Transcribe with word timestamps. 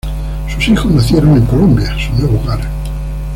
Sus 0.47 0.67
hijos 0.67 0.91
nacieron 0.91 1.37
en 1.37 1.45
Colombia, 1.45 1.95
su 1.99 2.11
nuevo 2.15 2.39
hogar. 2.43 2.59